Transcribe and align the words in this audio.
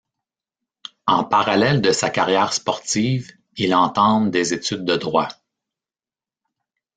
En 1.05 1.23
parallèle 1.23 1.79
de 1.79 1.91
sa 1.91 2.09
carrière 2.09 2.53
sportive, 2.53 3.33
il 3.55 3.75
entame 3.75 4.31
des 4.31 4.55
études 4.55 4.83
de 4.83 4.95
droit. 4.95 5.27